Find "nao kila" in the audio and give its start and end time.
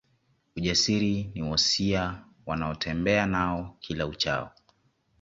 3.25-4.05